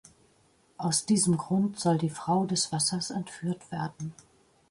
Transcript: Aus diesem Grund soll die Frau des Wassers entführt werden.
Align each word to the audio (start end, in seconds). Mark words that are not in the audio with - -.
Aus 0.79 1.05
diesem 1.05 1.37
Grund 1.37 1.79
soll 1.79 1.99
die 1.99 2.09
Frau 2.09 2.47
des 2.47 2.71
Wassers 2.71 3.11
entführt 3.11 3.71
werden. 3.71 4.15